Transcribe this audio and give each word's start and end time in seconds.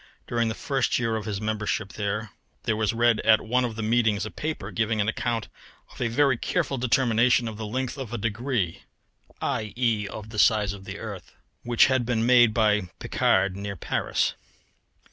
During 0.25 0.47
the 0.47 0.55
first 0.55 0.97
year 0.97 1.15
of 1.15 1.25
his 1.25 1.39
membership 1.39 1.93
there 1.93 2.29
was 2.65 2.91
read 2.91 3.19
at 3.19 3.39
one 3.45 3.63
of 3.63 3.75
the 3.75 3.83
meetings 3.83 4.25
a 4.25 4.31
paper 4.31 4.71
giving 4.71 4.99
an 4.99 5.07
account 5.07 5.47
of 5.93 6.01
a 6.01 6.07
very 6.07 6.37
careful 6.37 6.79
determination 6.79 7.47
of 7.47 7.57
the 7.57 7.67
length 7.67 7.99
of 7.99 8.11
a 8.11 8.17
degree 8.17 8.81
(i.e. 9.43 10.07
of 10.07 10.31
the 10.31 10.39
size 10.39 10.73
of 10.73 10.85
the 10.85 10.97
earth), 10.97 11.35
which 11.61 11.85
had 11.85 12.03
been 12.03 12.25
made 12.25 12.51
by 12.51 12.89
Picard 12.97 13.55
near 13.55 13.75
Paris. 13.75 14.33